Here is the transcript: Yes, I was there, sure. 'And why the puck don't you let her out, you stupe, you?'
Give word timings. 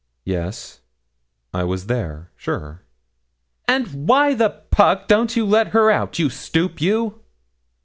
Yes, 0.25 0.81
I 1.53 1.63
was 1.63 1.85
there, 1.85 2.31
sure. 2.35 2.81
'And 3.67 4.07
why 4.07 4.33
the 4.33 4.49
puck 4.49 5.07
don't 5.07 5.35
you 5.35 5.45
let 5.45 5.67
her 5.73 5.91
out, 5.91 6.17
you 6.17 6.27
stupe, 6.27 6.81
you?' 6.81 7.21